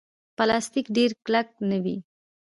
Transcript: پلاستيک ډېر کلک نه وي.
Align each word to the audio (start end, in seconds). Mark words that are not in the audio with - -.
پلاستيک 0.37 0.85
ډېر 0.97 1.11
کلک 1.25 1.47
نه 1.69 1.77
وي. 1.83 1.97